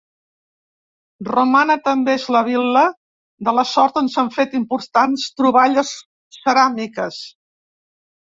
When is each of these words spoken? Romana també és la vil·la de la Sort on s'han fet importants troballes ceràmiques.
Romana 1.27 1.75
també 1.87 2.15
és 2.19 2.25
la 2.35 2.41
vil·la 2.47 2.83
de 3.49 3.53
la 3.59 3.65
Sort 3.73 4.01
on 4.03 4.09
s'han 4.15 4.33
fet 4.39 4.57
importants 4.61 5.27
troballes 5.43 5.93
ceràmiques. 6.39 7.23